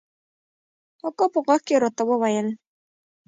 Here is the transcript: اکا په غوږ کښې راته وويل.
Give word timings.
اکا 1.07 1.25
په 1.33 1.39
غوږ 1.45 1.61
کښې 1.67 1.75
راته 1.83 2.03
وويل. 2.05 2.47